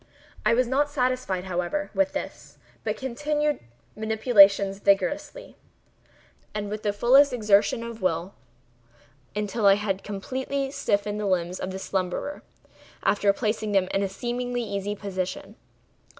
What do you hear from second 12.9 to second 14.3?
after placing them in a